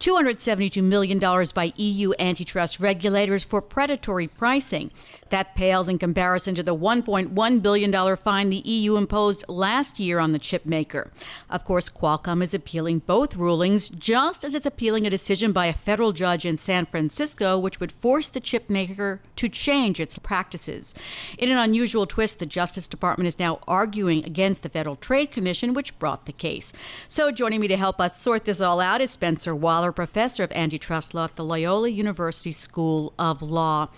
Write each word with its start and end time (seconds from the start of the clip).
$272 0.00 0.82
million 0.82 1.18
by 1.54 1.72
EU 1.76 2.12
antitrust 2.18 2.80
regulators 2.80 3.44
for 3.44 3.62
predatory 3.62 4.26
pricing. 4.26 4.90
That 5.30 5.54
pales 5.54 5.88
in 5.88 5.98
comparison 5.98 6.54
to 6.56 6.62
the 6.62 6.76
$1.1 6.76 7.62
billion 7.62 8.16
fine 8.16 8.50
the 8.50 8.56
EU 8.56 8.96
imposed 8.96 9.44
last 9.48 9.98
year 9.98 10.18
on 10.18 10.32
the 10.32 10.38
chip 10.38 10.66
maker. 10.66 11.10
Of 11.48 11.64
course, 11.64 11.88
Qualcomm 11.88 12.42
is 12.42 12.52
appealing 12.52 13.00
both 13.00 13.36
rulings, 13.36 13.88
just 13.88 14.44
as 14.44 14.54
it's 14.54 14.66
appealing 14.66 15.06
a 15.06 15.10
decision 15.10 15.52
by 15.52 15.66
a 15.66 15.72
federal 15.72 16.12
judge 16.12 16.44
in 16.44 16.56
San 16.56 16.86
Francisco, 16.86 17.58
which 17.58 17.80
would 17.80 17.92
force 17.92 18.28
the 18.28 18.40
chip 18.40 18.68
maker 18.68 19.20
to 19.36 19.48
change 19.48 20.00
its 20.00 20.18
practices. 20.18 20.94
In 21.38 21.50
an 21.50 21.58
unusual 21.58 22.06
twist, 22.06 22.38
the 22.38 22.46
Justice 22.46 22.88
Department 22.88 23.28
is 23.28 23.38
now 23.38 23.60
arguing 23.66 24.24
against 24.24 24.62
the 24.62 24.68
Federal 24.68 24.96
Trade 24.96 25.30
Commission, 25.30 25.74
which 25.74 25.98
brought 25.98 26.26
the 26.26 26.32
case. 26.32 26.72
So, 27.08 27.30
joining 27.30 27.60
me 27.60 27.68
to 27.68 27.76
help 27.76 28.00
us 28.00 28.20
sort 28.20 28.44
this 28.44 28.60
all 28.60 28.80
out 28.80 29.00
is 29.00 29.10
Spencer 29.10 29.54
Waller, 29.54 29.91
professor 29.92 30.42
of 30.42 30.52
antitrust 30.52 31.14
law 31.14 31.24
at 31.24 31.36
the 31.36 31.44
Loyola 31.44 31.88
University 31.88 32.52
School 32.52 33.12
of 33.18 33.42
Law. 33.42 33.88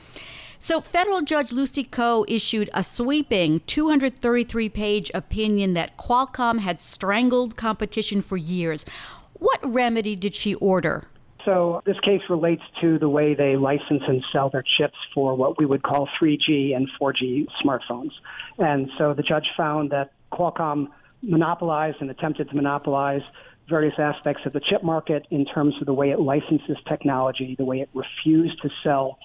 So, 0.58 0.80
federal 0.80 1.20
judge 1.20 1.52
Lucy 1.52 1.84
Koh 1.84 2.24
issued 2.26 2.70
a 2.72 2.82
sweeping 2.82 3.60
233 3.66 4.68
page 4.70 5.10
opinion 5.12 5.74
that 5.74 5.98
Qualcomm 5.98 6.60
had 6.60 6.80
strangled 6.80 7.56
competition 7.56 8.22
for 8.22 8.36
years. 8.36 8.86
What 9.34 9.60
remedy 9.62 10.16
did 10.16 10.34
she 10.34 10.54
order? 10.54 11.04
So, 11.44 11.82
this 11.84 12.00
case 12.00 12.22
relates 12.30 12.62
to 12.80 12.98
the 12.98 13.08
way 13.10 13.34
they 13.34 13.56
license 13.56 14.02
and 14.08 14.24
sell 14.32 14.48
their 14.48 14.62
chips 14.62 14.96
for 15.12 15.34
what 15.34 15.58
we 15.58 15.66
would 15.66 15.82
call 15.82 16.08
3G 16.18 16.74
and 16.74 16.88
4G 16.98 17.46
smartphones. 17.62 18.12
And 18.58 18.90
so 18.96 19.12
the 19.12 19.22
judge 19.22 19.46
found 19.56 19.90
that 19.90 20.12
Qualcomm 20.32 20.88
monopolized 21.22 21.98
and 22.00 22.10
attempted 22.10 22.48
to 22.50 22.56
monopolize 22.56 23.22
various 23.68 23.98
aspects 23.98 24.44
of 24.46 24.52
the 24.52 24.60
chip 24.60 24.82
market 24.82 25.26
in 25.30 25.44
terms 25.44 25.74
of 25.80 25.86
the 25.86 25.94
way 25.94 26.10
it 26.10 26.20
licenses 26.20 26.76
technology, 26.88 27.54
the 27.56 27.64
way 27.64 27.80
it 27.80 27.88
refused 27.94 28.60
to 28.62 28.70
sell 28.82 29.18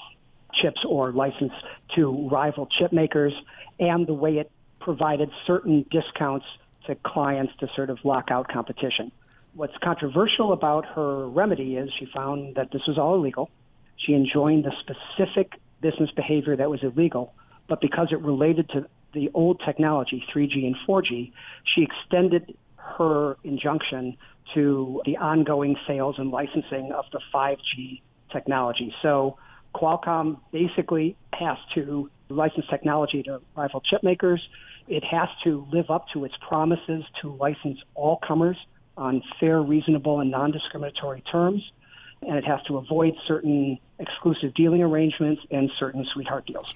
chips 0.54 0.82
or 0.88 1.12
license 1.12 1.54
to 1.96 2.30
rival 2.30 2.68
chip 2.68 2.92
makers, 2.92 3.34
and 3.80 4.08
the 4.08 4.14
way 4.14 4.38
it 4.38 4.52
provided 4.80 5.30
certain 5.46 5.86
discounts 5.92 6.46
to 6.86 6.96
clients 6.96 7.54
to 7.60 7.68
sort 7.76 7.90
of 7.90 8.00
lock 8.04 8.32
out 8.32 8.48
competition. 8.48 9.12
What's 9.54 9.78
controversial 9.78 10.54
about 10.54 10.86
her 10.86 11.28
remedy 11.28 11.76
is 11.76 11.90
she 12.00 12.06
found 12.06 12.56
that 12.56 12.72
this 12.72 12.82
was 12.88 12.98
all 12.98 13.16
illegal. 13.16 13.50
She 13.98 14.14
enjoined 14.14 14.66
the 14.66 14.74
specific 14.80 15.54
business 15.82 16.10
behavior 16.12 16.56
that 16.56 16.70
was 16.70 16.82
illegal, 16.84 17.34
but 17.68 17.82
because 17.82 18.08
it 18.12 18.22
related 18.22 18.70
to 18.70 18.86
the 19.14 19.30
old 19.34 19.62
technology, 19.66 20.24
3G 20.34 20.66
and 20.66 20.76
4G, 20.88 21.32
she 21.64 21.84
extended 21.84 22.56
her 22.98 23.38
injunction 23.44 24.18
to 24.54 25.02
the 25.06 25.18
ongoing 25.18 25.76
sales 25.88 26.16
and 26.18 26.32
licensing 26.32 26.92
of 26.92 27.06
the 27.12 27.20
5G 27.34 28.02
technology. 28.32 28.94
So 29.02 29.38
Qualcomm 29.76 30.40
basically 30.52 31.16
has 31.34 31.58
to 31.76 32.10
license 32.30 32.66
technology 32.70 33.24
to 33.24 33.42
rival 33.56 33.82
chip 33.82 34.04
makers. 34.04 34.42
It 34.88 35.04
has 35.04 35.30
to 35.44 35.68
live 35.72 35.90
up 35.90 36.08
to 36.14 36.26
its 36.26 36.36
promises 36.48 37.04
to 37.22 37.32
license 37.36 37.80
all 37.96 38.20
comers 38.28 38.58
on 38.98 39.22
fair, 39.40 39.62
reasonable, 39.62 40.20
and 40.20 40.32
non 40.32 40.52
discriminatory 40.52 41.22
terms. 41.22 41.72
And 42.22 42.38
it 42.38 42.46
has 42.46 42.62
to 42.64 42.78
avoid 42.78 43.16
certain 43.28 43.80
exclusive 43.98 44.54
dealing 44.54 44.82
arrangements 44.82 45.42
and 45.52 45.72
certain 45.80 46.06
sweetheart 46.14 46.46
deals. 46.46 46.68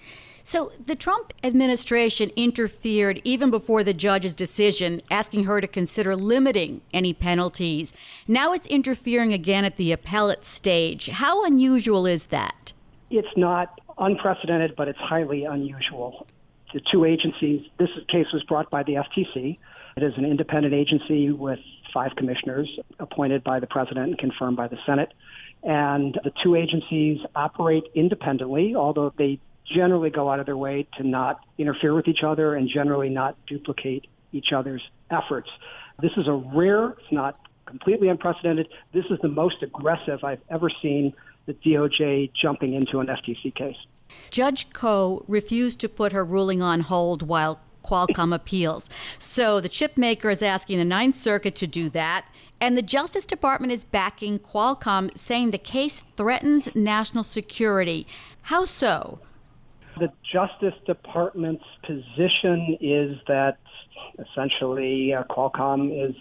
So 0.44 0.74
the 0.78 0.96
Trump 0.96 1.34
administration 1.44 2.30
interfered 2.36 3.22
even 3.24 3.50
before 3.50 3.84
the 3.84 3.94
judge's 3.94 4.36
decision, 4.36 5.02
asking 5.10 5.46
her 5.46 5.62
to 5.62 5.68
consider 5.68 6.16
limiting 6.16 6.82
any 6.94 7.14
penalties. 7.14 7.94
Now 8.28 8.54
it's 8.54 8.68
interfering 8.68 9.32
again 9.32 9.64
at 9.64 9.78
the 9.78 9.94
appellate 9.94 10.44
stage. 10.44 11.08
How 11.08 11.46
unusual 11.46 12.06
is 12.06 12.26
that? 12.28 12.74
It's 13.10 13.36
not 13.38 13.80
unprecedented, 13.98 14.76
but 14.76 14.90
it's 14.90 15.00
highly 15.00 15.46
unusual. 15.46 16.28
The 16.74 16.82
two 16.92 17.06
agencies, 17.06 17.66
this 17.78 17.90
case 18.10 18.28
was 18.34 18.44
brought 18.44 18.70
by 18.70 18.84
the 18.84 18.94
FTC. 18.94 19.58
It 19.96 20.04
is 20.04 20.14
an 20.18 20.26
independent 20.26 20.74
agency 20.74 21.32
with 21.32 21.60
five 21.94 22.16
commissioners 22.18 22.68
appointed 23.00 23.44
by 23.44 23.60
the 23.60 23.68
president 23.68 24.10
and 24.10 24.18
confirmed 24.18 24.58
by 24.58 24.68
the 24.68 24.78
Senate. 24.86 25.14
And 25.62 26.20
the 26.24 26.32
two 26.44 26.56
agencies 26.56 27.20
operate 27.36 27.84
independently, 27.94 28.76
although 28.76 29.14
they 29.18 29.40
generally 29.66 30.10
go 30.10 30.30
out 30.30 30.40
of 30.40 30.46
their 30.46 30.58
way 30.58 30.88
to 30.98 31.08
not 31.08 31.40
interfere 31.58 31.94
with 31.94 32.08
each 32.08 32.24
other 32.24 32.56
and 32.56 32.70
generally 32.70 33.10
not 33.10 33.36
duplicate 33.48 34.08
each 34.32 34.52
other's 34.56 34.82
efforts. 35.10 35.50
This 36.02 36.12
is 36.18 36.28
a 36.28 36.34
rare, 36.34 36.90
it's 36.90 37.12
not 37.12 37.40
completely 37.66 38.10
unprecedented. 38.10 38.68
This 38.94 39.06
is 39.10 39.20
the 39.22 39.30
most 39.30 39.64
aggressive 39.64 40.24
I've 40.24 40.42
ever 40.50 40.70
seen 40.82 41.14
the 41.46 41.54
DOJ 41.54 42.32
jumping 42.40 42.74
into 42.74 43.00
an 43.00 43.08
FTC 43.08 43.54
case. 43.56 43.78
Judge 44.30 44.70
Koh 44.74 45.24
refused 45.28 45.80
to 45.80 45.90
put 45.90 46.12
her 46.12 46.24
ruling 46.24 46.62
on 46.62 46.82
hold 46.82 47.24
while 47.24 47.60
Qualcomm 47.84 48.34
appeals. 48.34 48.90
So 49.20 49.60
the 49.60 49.70
chip 49.70 49.98
maker 49.98 50.30
is 50.30 50.42
asking 50.42 50.78
the 50.78 50.86
Ninth 50.86 51.16
Circuit 51.16 51.56
to 51.58 51.68
do 51.68 51.90
that. 51.90 52.26
And 52.62 52.78
the 52.78 52.82
Justice 52.82 53.26
Department 53.26 53.74
is 53.74 53.84
backing 53.84 54.40
Qualcomm, 54.40 55.18
saying 55.18 55.52
the 55.52 55.58
case 55.58 56.02
threatens 56.16 56.74
national 56.74 57.26
security. 57.26 58.08
How 58.44 58.66
so? 58.66 59.20
The 60.00 60.12
Justice 60.32 60.74
Department's 60.86 61.64
position 61.86 62.78
is 62.82 63.18
that 63.28 63.58
essentially 64.18 65.14
uh, 65.14 65.24
Qualcomm 65.26 66.10
is 66.10 66.16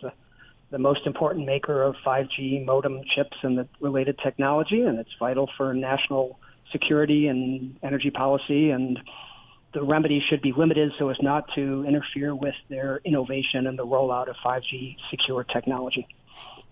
the 0.70 0.78
most 0.78 1.06
important 1.06 1.46
maker 1.46 1.82
of 1.82 1.94
5G 2.04 2.64
modem 2.66 3.00
chips 3.14 3.36
and 3.42 3.56
the 3.56 3.68
related 3.80 4.18
technology, 4.22 4.82
and 4.82 4.98
it's 4.98 5.10
vital 5.18 5.48
for 5.56 5.72
national 5.72 6.38
security 6.70 7.28
and 7.28 7.76
energy 7.82 8.10
policy. 8.10 8.70
And 8.70 8.98
the 9.72 9.82
remedy 9.82 10.22
should 10.28 10.42
be 10.42 10.52
limited 10.56 10.92
so 10.98 11.08
as 11.08 11.16
not 11.22 11.44
to 11.54 11.84
interfere 11.86 12.34
with 12.34 12.54
their 12.68 13.00
innovation 13.04 13.66
and 13.66 13.78
the 13.78 13.86
rollout 13.86 14.28
of 14.28 14.36
5G 14.44 14.96
secure 15.10 15.44
technology. 15.44 16.06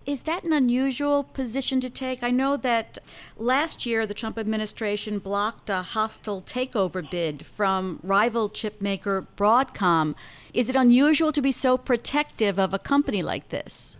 Is 0.03 0.23
that 0.23 0.43
an 0.43 0.51
unusual 0.51 1.23
position 1.23 1.79
to 1.81 1.89
take? 1.89 2.23
I 2.23 2.31
know 2.31 2.57
that 2.57 2.97
last 3.37 3.85
year 3.85 4.07
the 4.07 4.15
Trump 4.15 4.39
administration 4.39 5.19
blocked 5.19 5.69
a 5.69 5.83
hostile 5.83 6.41
takeover 6.41 7.07
bid 7.07 7.45
from 7.45 7.99
rival 8.01 8.49
chipmaker 8.49 9.27
Broadcom. 9.37 10.15
Is 10.55 10.69
it 10.69 10.75
unusual 10.75 11.31
to 11.31 11.41
be 11.41 11.51
so 11.51 11.77
protective 11.77 12.57
of 12.57 12.73
a 12.73 12.79
company 12.79 13.21
like 13.21 13.49
this? 13.49 13.95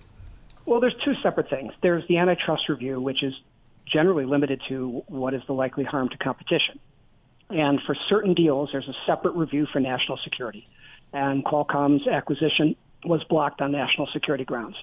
Well, 0.65 0.79
there's 0.79 0.95
two 1.05 1.13
separate 1.21 1.51
things. 1.51 1.71
There's 1.83 2.07
the 2.07 2.17
antitrust 2.17 2.67
review, 2.67 2.99
which 2.99 3.21
is 3.21 3.35
generally 3.85 4.25
limited 4.25 4.59
to 4.69 5.03
what 5.07 5.35
is 5.35 5.43
the 5.45 5.53
likely 5.53 5.83
harm 5.83 6.09
to 6.09 6.17
competition. 6.17 6.79
And 7.51 7.79
for 7.85 7.95
certain 8.09 8.33
deals, 8.33 8.69
there's 8.71 8.87
a 8.87 8.95
separate 9.05 9.35
review 9.35 9.67
for 9.71 9.79
national 9.79 10.17
security. 10.23 10.67
And 11.13 11.45
Qualcomm's 11.45 12.07
acquisition 12.07 12.75
was 13.05 13.23
blocked 13.25 13.61
on 13.61 13.71
national 13.71 14.07
security 14.13 14.45
grounds. 14.45 14.77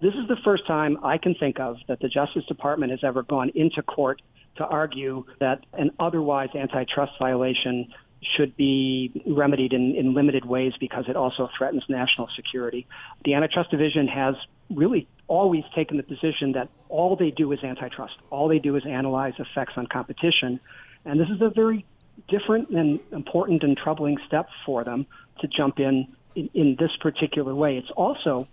This 0.00 0.14
is 0.14 0.28
the 0.28 0.36
first 0.44 0.66
time 0.66 0.96
I 1.04 1.18
can 1.18 1.34
think 1.34 1.60
of 1.60 1.76
that 1.86 2.00
the 2.00 2.08
Justice 2.08 2.44
Department 2.46 2.90
has 2.90 3.00
ever 3.04 3.22
gone 3.22 3.50
into 3.54 3.82
court 3.82 4.22
to 4.56 4.64
argue 4.64 5.24
that 5.40 5.64
an 5.74 5.90
otherwise 5.98 6.48
antitrust 6.54 7.12
violation 7.18 7.92
should 8.22 8.56
be 8.56 9.10
remedied 9.26 9.72
in, 9.72 9.94
in 9.94 10.14
limited 10.14 10.44
ways 10.44 10.72
because 10.80 11.04
it 11.08 11.16
also 11.16 11.48
threatens 11.56 11.84
national 11.88 12.28
security. 12.34 12.86
The 13.24 13.34
Antitrust 13.34 13.70
Division 13.70 14.08
has 14.08 14.34
really 14.70 15.06
always 15.26 15.64
taken 15.74 15.96
the 15.96 16.02
position 16.02 16.52
that 16.52 16.68
all 16.88 17.16
they 17.16 17.30
do 17.30 17.52
is 17.52 17.62
antitrust. 17.62 18.14
All 18.30 18.48
they 18.48 18.58
do 18.58 18.76
is 18.76 18.84
analyze 18.86 19.34
effects 19.38 19.74
on 19.76 19.86
competition. 19.86 20.60
And 21.04 21.20
this 21.20 21.28
is 21.28 21.40
a 21.40 21.50
very 21.50 21.84
different 22.28 22.70
and 22.70 23.00
important 23.12 23.62
and 23.62 23.76
troubling 23.76 24.18
step 24.26 24.48
for 24.64 24.84
them 24.84 25.06
to 25.40 25.46
jump 25.46 25.78
in 25.78 26.08
in, 26.34 26.48
in 26.54 26.76
this 26.78 26.94
particular 27.00 27.54
way. 27.54 27.76
It's 27.76 27.90
also 27.90 28.48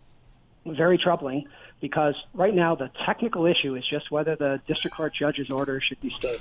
very 0.76 0.98
troubling 0.98 1.46
because 1.82 2.16
right 2.34 2.54
now 2.54 2.76
the 2.76 2.90
technical 3.06 3.46
issue 3.46 3.76
is 3.76 3.84
just 3.88 4.12
whether 4.12 4.36
the 4.36 4.62
district 4.68 4.96
court 4.96 5.14
judge's 5.14 5.50
order 5.50 5.80
should 5.82 6.00
be 6.02 6.12
stayed. 6.18 6.40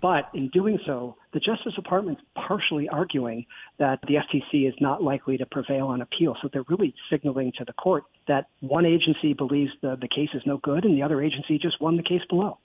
But 0.00 0.28
in 0.32 0.48
doing 0.48 0.78
so, 0.86 1.16
the 1.32 1.40
Justice 1.40 1.74
Department's 1.74 2.22
partially 2.34 2.88
arguing 2.88 3.46
that 3.78 3.98
the 4.06 4.14
FTC 4.14 4.68
is 4.68 4.74
not 4.80 5.02
likely 5.02 5.36
to 5.38 5.46
prevail 5.46 5.88
on 5.88 6.02
appeal. 6.02 6.36
So 6.40 6.48
they're 6.52 6.64
really 6.68 6.94
signaling 7.10 7.52
to 7.58 7.64
the 7.64 7.72
court 7.72 8.04
that 8.28 8.46
one 8.60 8.86
agency 8.86 9.32
believes 9.32 9.72
the, 9.82 9.96
the 10.00 10.08
case 10.08 10.28
is 10.34 10.42
no 10.46 10.58
good 10.58 10.84
and 10.84 10.96
the 10.96 11.02
other 11.02 11.20
agency 11.20 11.58
just 11.58 11.80
won 11.80 11.96
the 11.96 12.02
case 12.04 12.22
below. 12.28 12.58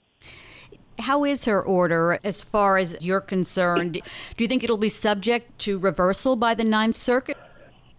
How 1.00 1.24
is 1.24 1.44
her 1.46 1.60
order 1.60 2.20
as 2.22 2.40
far 2.40 2.78
as 2.78 2.96
you're 3.04 3.20
concerned? 3.20 3.94
Do 4.36 4.44
you 4.44 4.46
think 4.46 4.62
it'll 4.62 4.76
be 4.76 4.88
subject 4.88 5.58
to 5.60 5.78
reversal 5.78 6.36
by 6.36 6.54
the 6.54 6.62
Ninth 6.62 6.94
Circuit? 6.94 7.36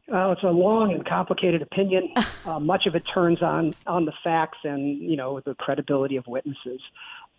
Well, 0.08 0.32
it's 0.32 0.44
a 0.44 0.48
long 0.48 0.94
and 0.94 1.06
complicated 1.06 1.62
opinion. 1.62 2.14
uh, 2.46 2.60
much 2.60 2.86
of 2.86 2.96
it 2.96 3.04
turns 3.12 3.42
on 3.42 3.74
on 3.88 4.06
the 4.06 4.14
facts 4.24 4.60
and 4.64 5.00
you 5.00 5.16
know 5.16 5.40
the 5.46 5.56
credibility 5.56 6.16
of 6.16 6.28
witnesses. 6.28 6.82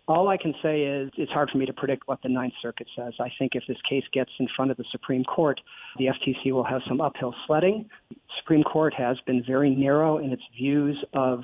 All 0.07 0.29
I 0.29 0.37
can 0.37 0.53
say 0.63 0.83
is 0.83 1.11
it's 1.17 1.31
hard 1.31 1.49
for 1.49 1.57
me 1.57 1.65
to 1.65 1.73
predict 1.73 2.07
what 2.07 2.21
the 2.23 2.29
Ninth 2.29 2.53
Circuit 2.61 2.87
says. 2.95 3.13
I 3.19 3.29
think 3.37 3.55
if 3.55 3.63
this 3.67 3.77
case 3.89 4.05
gets 4.13 4.31
in 4.39 4.47
front 4.55 4.71
of 4.71 4.77
the 4.77 4.85
Supreme 4.89 5.25
Court, 5.25 5.59
the 5.97 6.05
FTC 6.05 6.53
will 6.53 6.63
have 6.63 6.81
some 6.87 7.01
uphill 7.01 7.35
sledding. 7.45 7.89
The 8.09 8.15
Supreme 8.39 8.63
Court 8.63 8.93
has 8.93 9.17
been 9.25 9.43
very 9.45 9.69
narrow 9.69 10.17
in 10.17 10.31
its 10.31 10.43
views 10.57 10.97
of 11.13 11.41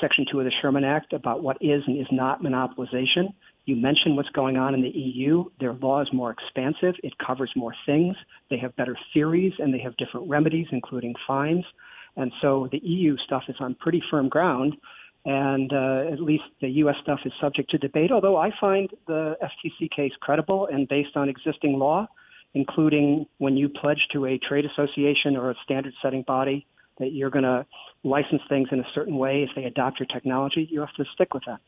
Section 0.00 0.26
2 0.30 0.38
of 0.38 0.44
the 0.44 0.52
Sherman 0.62 0.84
Act 0.84 1.12
about 1.12 1.42
what 1.42 1.56
is 1.60 1.82
and 1.86 2.00
is 2.00 2.06
not 2.12 2.40
monopolization. 2.40 3.34
You 3.64 3.76
mentioned 3.76 4.16
what's 4.16 4.28
going 4.30 4.56
on 4.56 4.74
in 4.74 4.82
the 4.82 4.88
EU. 4.88 5.44
Their 5.60 5.74
law 5.74 6.02
is 6.02 6.08
more 6.12 6.30
expansive, 6.30 6.94
it 7.02 7.16
covers 7.18 7.52
more 7.54 7.74
things. 7.86 8.16
They 8.50 8.58
have 8.58 8.74
better 8.76 8.96
theories 9.14 9.52
and 9.58 9.72
they 9.72 9.78
have 9.80 9.96
different 9.96 10.28
remedies, 10.28 10.66
including 10.72 11.14
fines. 11.26 11.64
And 12.16 12.32
so 12.42 12.68
the 12.72 12.80
EU 12.82 13.16
stuff 13.24 13.44
is 13.48 13.56
on 13.60 13.74
pretty 13.76 14.02
firm 14.10 14.28
ground 14.28 14.76
and 15.24 15.72
uh, 15.72 16.04
at 16.12 16.20
least 16.20 16.44
the 16.60 16.68
U.S. 16.68 16.96
stuff 17.02 17.20
is 17.24 17.32
subject 17.40 17.70
to 17.70 17.78
debate. 17.78 18.10
Although 18.10 18.36
I 18.36 18.50
find 18.60 18.90
the 19.06 19.36
FTC 19.42 19.90
case 19.94 20.12
credible 20.20 20.66
and 20.66 20.88
based 20.88 21.16
on 21.16 21.28
existing 21.28 21.78
law, 21.78 22.08
including 22.54 23.26
when 23.38 23.56
you 23.56 23.68
pledge 23.68 24.08
to 24.12 24.26
a 24.26 24.38
trade 24.38 24.64
association 24.64 25.36
or 25.36 25.50
a 25.50 25.54
standard-setting 25.64 26.24
body 26.26 26.66
that 26.98 27.12
you're 27.12 27.30
going 27.30 27.44
to 27.44 27.64
license 28.02 28.42
things 28.48 28.68
in 28.72 28.80
a 28.80 28.86
certain 28.94 29.16
way 29.16 29.46
if 29.48 29.50
they 29.54 29.64
adopt 29.64 30.00
your 30.00 30.08
technology, 30.08 30.68
you 30.70 30.80
have 30.80 30.92
to 30.94 31.04
stick 31.14 31.32
with 31.32 31.44
that. 31.46 31.60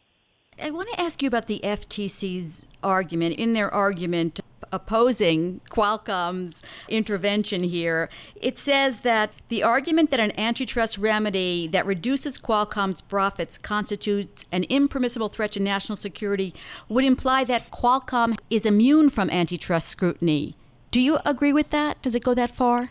I 0.61 0.71
want 0.71 0.89
to 0.93 1.01
ask 1.01 1.23
you 1.23 1.29
about 1.29 1.47
the 1.47 1.61
FTC's 1.65 2.67
argument. 2.83 3.37
In 3.37 3.53
their 3.53 3.73
argument, 3.73 4.41
opposing 4.73 5.61
Qualcomm's 5.71 6.63
intervention 6.89 7.63
here. 7.63 8.09
It 8.35 8.59
says 8.59 8.99
that 8.99 9.31
the 9.49 9.63
argument 9.63 10.11
that 10.11 10.21
an 10.21 10.39
antitrust 10.39 10.99
remedy 10.99 11.69
that 11.69 11.87
reduces 11.87 12.39
Qualcomm's 12.39 13.01
profits 13.01 13.57
constitutes 13.57 14.45
an 14.51 14.65
impermissible 14.65 15.29
threat 15.29 15.53
to 15.53 15.61
national 15.61 15.97
security 15.97 16.55
would 16.89 17.05
imply 17.05 17.45
that 17.45 17.71
Qualcomm 17.71 18.37
is 18.51 18.67
immune 18.67 19.11
from 19.11 19.31
antitrust 19.31 19.89
scrutiny. 19.89 20.57
Do 20.91 21.01
you 21.01 21.19
agree 21.25 21.53
with 21.53 21.71
that? 21.71 22.03
Does 22.03 22.15
it 22.15 22.25
go 22.25 22.35
that 22.35 22.51
far? 22.51 22.91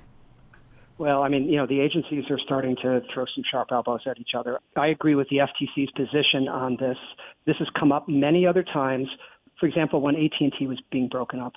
Well, 0.97 1.23
I 1.23 1.29
mean, 1.29 1.49
you 1.49 1.57
know, 1.57 1.65
the 1.65 1.79
agencies 1.79 2.25
are 2.29 2.39
starting 2.39 2.75
to 2.77 3.01
throw 3.13 3.25
some 3.25 3.43
sharp 3.49 3.71
elbows 3.71 4.01
at 4.05 4.19
each 4.19 4.31
other. 4.37 4.59
I 4.75 4.87
agree 4.87 5.15
with 5.15 5.27
the 5.29 5.37
FTC's 5.37 5.91
position 5.91 6.47
on 6.47 6.77
this. 6.79 6.97
This 7.45 7.55
has 7.57 7.67
come 7.73 7.91
up 7.91 8.07
many 8.07 8.45
other 8.45 8.63
times. 8.63 9.07
For 9.59 9.65
example, 9.65 10.01
when 10.01 10.15
AT&T 10.15 10.67
was 10.67 10.79
being 10.91 11.07
broken 11.07 11.39
up, 11.39 11.53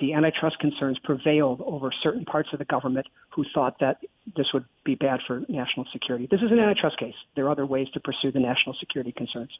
the 0.00 0.12
antitrust 0.14 0.58
concerns 0.58 0.98
prevailed 1.04 1.62
over 1.64 1.90
certain 2.02 2.24
parts 2.24 2.48
of 2.52 2.58
the 2.58 2.64
government 2.64 3.06
who 3.30 3.44
thought 3.54 3.78
that 3.80 3.98
this 4.36 4.46
would 4.52 4.64
be 4.84 4.94
bad 4.94 5.20
for 5.26 5.42
national 5.48 5.86
security. 5.92 6.26
This 6.30 6.40
is 6.40 6.50
an 6.50 6.58
antitrust 6.58 6.98
case. 6.98 7.14
There 7.36 7.46
are 7.46 7.50
other 7.50 7.66
ways 7.66 7.88
to 7.94 8.00
pursue 8.00 8.32
the 8.32 8.40
national 8.40 8.76
security 8.78 9.12
concerns. 9.12 9.50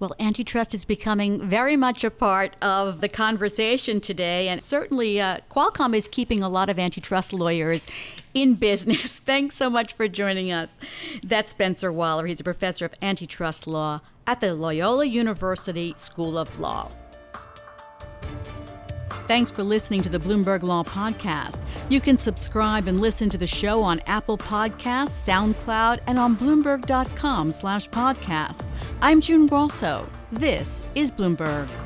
Well, 0.00 0.14
antitrust 0.18 0.74
is 0.74 0.84
becoming 0.84 1.40
very 1.40 1.76
much 1.76 2.02
a 2.04 2.10
part 2.10 2.56
of 2.60 3.00
the 3.00 3.08
conversation 3.08 4.00
today, 4.00 4.48
and 4.48 4.60
certainly 4.60 5.20
uh, 5.20 5.38
Qualcomm 5.50 5.94
is 5.94 6.08
keeping 6.08 6.42
a 6.42 6.48
lot 6.48 6.68
of 6.68 6.78
antitrust 6.78 7.32
lawyers 7.32 7.86
in 8.34 8.54
business. 8.54 9.18
Thanks 9.24 9.54
so 9.54 9.70
much 9.70 9.92
for 9.92 10.08
joining 10.08 10.50
us. 10.50 10.76
That's 11.22 11.50
Spencer 11.50 11.92
Waller. 11.92 12.26
He's 12.26 12.40
a 12.40 12.44
professor 12.44 12.84
of 12.84 12.94
antitrust 13.00 13.66
law 13.66 14.00
at 14.26 14.40
the 14.40 14.52
Loyola 14.54 15.04
University 15.04 15.94
School 15.96 16.36
of 16.36 16.58
Law. 16.58 16.90
Thanks 19.26 19.50
for 19.50 19.62
listening 19.62 20.02
to 20.02 20.10
the 20.10 20.18
Bloomberg 20.18 20.62
Law 20.62 20.82
Podcast. 20.82 21.58
You 21.88 21.98
can 21.98 22.18
subscribe 22.18 22.88
and 22.88 23.00
listen 23.00 23.30
to 23.30 23.38
the 23.38 23.46
show 23.46 23.82
on 23.82 24.00
Apple 24.06 24.36
Podcasts, 24.36 25.26
SoundCloud, 25.26 26.00
and 26.06 26.18
on 26.18 26.36
Bloomberg.com 26.36 27.50
slash 27.52 27.88
podcast. 27.88 28.68
I'm 29.04 29.20
June 29.20 29.46
Grosso. 29.46 30.08
This 30.32 30.82
is 30.94 31.10
Bloomberg. 31.10 31.83